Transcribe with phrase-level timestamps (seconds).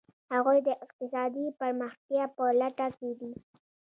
[0.33, 3.31] هغوی د اقتصادي پرمختیا په لټه کې دي.